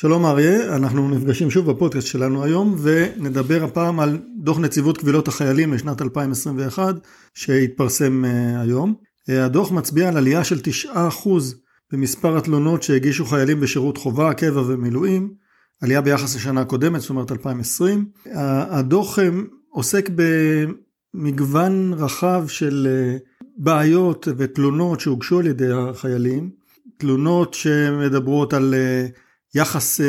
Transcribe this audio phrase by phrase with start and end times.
[0.00, 5.72] שלום אריה, אנחנו נפגשים שוב בפודקאסט שלנו היום ונדבר הפעם על דוח נציבות קבילות החיילים
[5.72, 6.94] לשנת 2021
[7.34, 8.94] שהתפרסם אה, היום.
[9.28, 11.28] אה, הדוח מצביע על עלייה של 9%
[11.92, 15.34] במספר התלונות שהגישו חיילים בשירות חובה, קבע ומילואים,
[15.82, 18.04] עלייה ביחס לשנה הקודמת, זאת אומרת 2020.
[18.70, 19.28] הדוח אה,
[19.70, 20.10] עוסק
[21.14, 22.88] במגוון רחב של
[23.56, 26.50] בעיות ותלונות שהוגשו על ידי החיילים,
[26.98, 28.74] תלונות שמדברות על
[29.54, 30.06] יחס אה,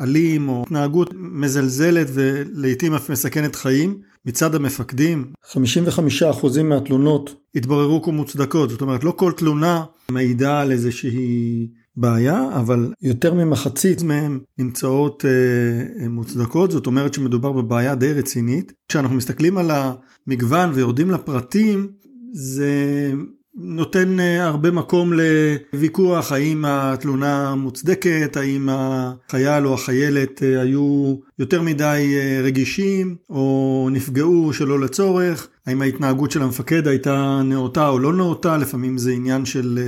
[0.00, 5.32] אלים או התנהגות מזלזלת ולעיתים אף מסכנת חיים מצד המפקדים.
[5.52, 13.34] 55% מהתלונות התבררו כמוצדקות, זאת אומרת לא כל תלונה מעידה על איזושהי בעיה, אבל יותר
[13.34, 18.72] ממחצית מהן נמצאות אה, מוצדקות, זאת אומרת שמדובר בבעיה די רצינית.
[18.88, 21.88] כשאנחנו מסתכלים על המגוון ויורדים לפרטים,
[22.32, 23.12] זה
[23.60, 31.62] נותן אה, הרבה מקום לוויכוח האם התלונה מוצדקת, האם החייל או החיילת אה, היו יותר
[31.62, 38.12] מדי אה, רגישים או נפגעו שלא לצורך, האם ההתנהגות של המפקד הייתה נאותה או לא
[38.12, 39.78] נאותה, לפעמים זה עניין של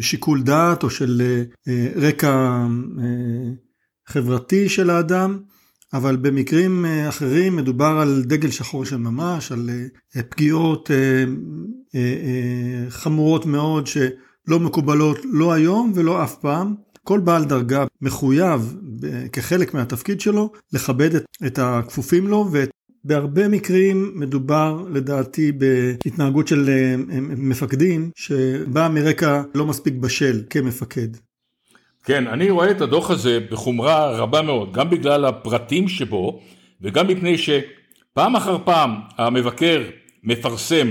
[0.00, 1.42] שיקול דעת או של
[1.96, 2.66] רקע
[4.08, 5.38] חברתי של האדם.
[5.94, 9.70] אבל במקרים אה, אחרים מדובר על דגל שחור של ממש, על
[10.16, 11.24] אה, פגיעות אה,
[12.88, 16.74] חמורות מאוד שלא מקובלות לא היום ולא אף פעם.
[17.04, 18.76] כל בעל דרגה מחויב
[19.32, 21.10] כחלק מהתפקיד שלו לכבד
[21.46, 22.50] את הכפופים לו
[23.04, 26.70] ובהרבה מקרים מדובר לדעתי בהתנהגות של
[27.36, 31.08] מפקדים שבאה מרקע לא מספיק בשל כמפקד.
[32.04, 36.40] כן, אני רואה את הדוח הזה בחומרה רבה מאוד, גם בגלל הפרטים שבו
[36.80, 39.82] וגם מפני שפעם אחר פעם המבקר
[40.24, 40.88] מפרסם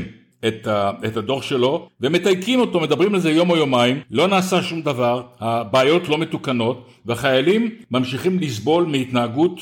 [0.47, 5.23] את, הדוח שלו ומתייקים אותו, מדברים על זה יום או יומיים, לא נעשה שום דבר,
[5.39, 9.59] הבעיות לא מתוקנות והחיילים ממשיכים לסבול מהתנהגות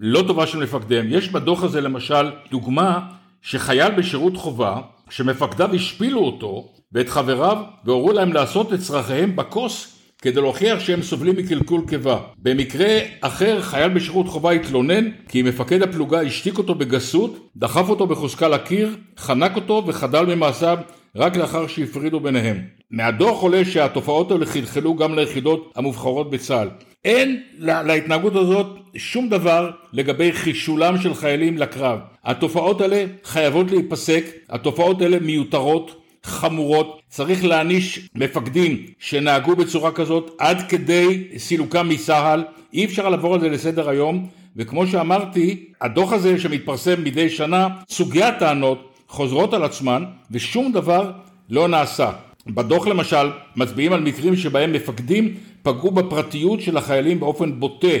[0.00, 1.06] לא טובה של מפקדיהם.
[1.08, 3.00] יש בדוח הזה למשל דוגמה
[3.42, 4.80] שחייל בשירות חובה,
[5.10, 11.36] שמפקדיו השפילו אותו ואת חבריו והורו להם לעשות את צרכיהם בכוס כדי להוכיח שהם סובלים
[11.36, 12.18] מקלקול קיבה.
[12.38, 18.48] במקרה אחר חייל בשירות חובה התלונן כי מפקד הפלוגה השתיק אותו בגסות, דחף אותו בחוזקה
[18.48, 20.78] לקיר, חנק אותו וחדל ממעשיו
[21.16, 22.62] רק לאחר שהפרידו ביניהם.
[22.90, 26.68] מהדוח עולה שהתופעות האלה חלחלו גם ליחידות המובחרות בצה"ל.
[27.04, 31.98] אין להתנהגות הזאת שום דבר לגבי חישולם של חיילים לקרב.
[32.24, 40.68] התופעות האלה חייבות להיפסק, התופעות האלה מיותרות, חמורות, צריך להעניש מפקדים שנהגו בצורה כזאת עד
[40.68, 47.04] כדי סילוקם מצה"ל, אי אפשר לעבור על זה לסדר היום, וכמו שאמרתי, הדוח הזה שמתפרסם
[47.04, 51.10] מדי שנה, סוגי הטענות חוזרות על עצמן ושום דבר
[51.50, 52.10] לא נעשה.
[52.46, 57.96] בדוח למשל מצביעים על מקרים שבהם מפקדים פגעו בפרטיות של החיילים באופן בוטה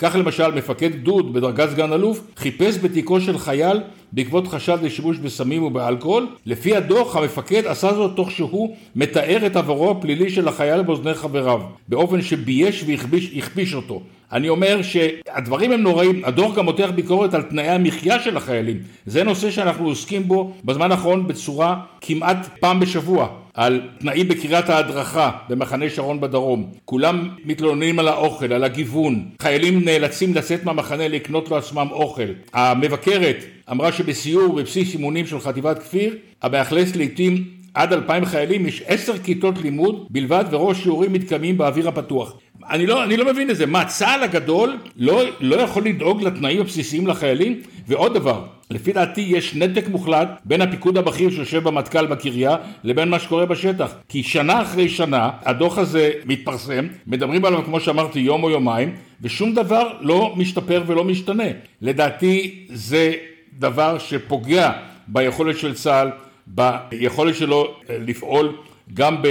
[0.00, 3.80] כך למשל מפקד גדוד בדרגת סגן אלוף חיפש בתיקו של חייל
[4.12, 6.26] בעקבות חשד לשימוש בסמים ובאלכוהול.
[6.46, 11.60] לפי הדוח המפקד עשה זאת תוך שהוא מתאר את עברו הפלילי של החייל באוזני חבריו
[11.88, 14.02] באופן שבייש והכפיש אותו.
[14.32, 18.76] אני אומר שהדברים הם נוראים, הדוח גם מותח ביקורת על תנאי המחיה של החיילים.
[19.06, 23.39] זה נושא שאנחנו עוסקים בו בזמן האחרון בצורה כמעט פעם בשבוע.
[23.54, 26.70] על תנאים בקריית ההדרכה במחנה שרון בדרום.
[26.84, 29.28] כולם מתלוננים על האוכל, על הגיוון.
[29.42, 32.28] חיילים נאלצים לצאת מהמחנה לקנות לעצמם אוכל.
[32.54, 33.36] המבקרת
[33.70, 37.44] אמרה שבסיור בבסיס אימונים של חטיבת כפיר, המאכלס לעיתים
[37.74, 42.34] עד אלפיים חיילים יש עשר כיתות לימוד בלבד ורוב שיעורים מתקיימים באוויר הפתוח.
[42.70, 46.60] אני לא, אני לא מבין את זה, מה צה"ל הגדול לא, לא יכול לדאוג לתנאים
[46.60, 47.60] הבסיסיים לחיילים?
[47.88, 53.18] ועוד דבר, לפי דעתי יש נתק מוחלט בין הפיקוד הבכיר שיושב במטכ"ל בקריה לבין מה
[53.18, 53.94] שקורה בשטח.
[54.08, 59.54] כי שנה אחרי שנה הדוח הזה מתפרסם, מדברים עליו כמו שאמרתי יום או יומיים, ושום
[59.54, 61.44] דבר לא משתפר ולא משתנה.
[61.82, 63.12] לדעתי זה
[63.58, 64.70] דבר שפוגע
[65.08, 66.10] ביכולת של צה"ל,
[66.46, 68.56] ביכולת שלו לפעול
[68.94, 69.22] גם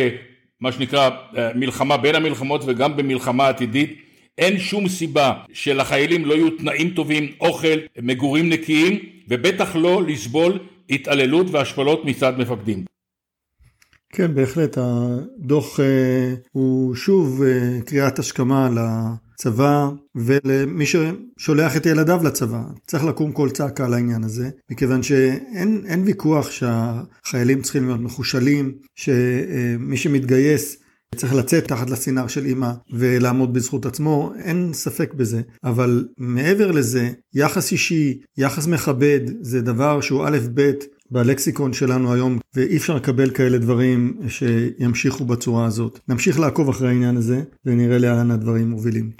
[0.61, 1.09] במה שנקרא
[1.55, 3.99] מלחמה בין המלחמות וגם במלחמה עתידית.
[4.37, 10.59] אין שום סיבה שלחיילים לא יהיו תנאים טובים, אוכל, מגורים נקיים, ובטח לא לסבול
[10.89, 12.85] התעללות והשפלות מצד מפקדים.
[14.13, 18.69] כן, בהחלט, הדוח אה, הוא שוב אה, קריאת השכמה
[19.39, 22.63] לצבא ולמי ששולח את ילדיו לצבא.
[22.87, 29.97] צריך לקום קול צעקה על העניין הזה, מכיוון שאין ויכוח שהחיילים צריכים להיות מחושלים, שמי
[29.97, 30.77] שמתגייס
[31.15, 35.41] צריך לצאת תחת לסינר של אימא ולעמוד בזכות עצמו, אין ספק בזה.
[35.63, 40.71] אבל מעבר לזה, יחס אישי, יחס מכבד, זה דבר שהוא א' ב'
[41.11, 45.99] בלקסיקון שלנו היום, ואי אפשר לקבל כאלה דברים שימשיכו בצורה הזאת.
[46.07, 49.11] נמשיך לעקוב אחרי העניין הזה, ונראה לאן הדברים מובילים.